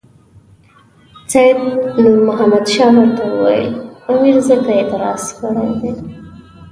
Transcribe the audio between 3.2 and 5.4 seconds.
وویل امیر ځکه اعتراض